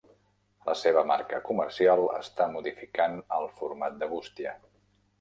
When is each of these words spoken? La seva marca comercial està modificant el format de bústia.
La 0.69 0.73
seva 0.83 1.03
marca 1.11 1.41
comercial 1.51 2.03
està 2.21 2.49
modificant 2.57 3.23
el 3.41 3.49
format 3.63 4.03
de 4.05 4.13
bústia. 4.19 4.61